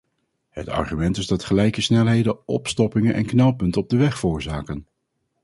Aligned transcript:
Het 0.49 0.69
argument 0.69 1.17
is 1.17 1.27
dat 1.27 1.43
gelijke 1.43 1.81
snelheden 1.81 2.47
opstoppingen 2.47 3.13
en 3.13 3.25
knelpunten 3.25 3.81
op 3.81 3.89
de 3.89 3.97
weg 3.97 4.19
veroorzaken. 4.19 4.87